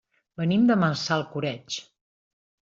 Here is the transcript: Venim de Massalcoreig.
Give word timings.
Venim 0.41 0.63
de 0.71 0.77
Massalcoreig. 0.85 1.79